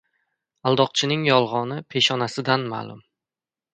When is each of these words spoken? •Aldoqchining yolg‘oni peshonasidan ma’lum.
•Aldoqchining 0.69 1.27
yolg‘oni 1.29 1.79
peshonasidan 1.95 2.67
ma’lum. 2.73 3.05